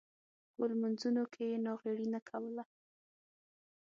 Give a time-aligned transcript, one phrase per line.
[0.53, 2.63] خو لمونځونو کې یې ناغېړي نه کوله.